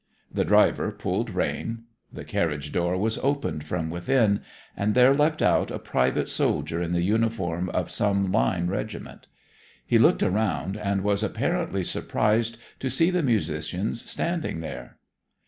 The 0.33 0.43
driver 0.43 0.91
pulled 0.91 1.29
rein. 1.29 1.83
The 2.11 2.23
carriage 2.23 2.71
door 2.71 2.97
was 2.97 3.19
opened 3.19 3.65
from 3.65 3.91
within, 3.91 4.41
and 4.75 4.95
there 4.95 5.13
leapt 5.13 5.43
out 5.43 5.69
a 5.69 5.77
private 5.77 6.27
soldier 6.27 6.81
in 6.81 6.91
the 6.93 7.03
uniform 7.03 7.69
of 7.69 7.91
some 7.91 8.31
line 8.31 8.65
regiment. 8.65 9.27
He 9.85 9.99
looked 9.99 10.23
around, 10.23 10.75
and 10.75 11.03
was 11.03 11.21
apparently 11.21 11.83
surprised 11.83 12.57
to 12.79 12.89
see 12.89 13.11
the 13.11 13.21
musicians 13.21 14.09
standing 14.09 14.61
there. 14.61 14.97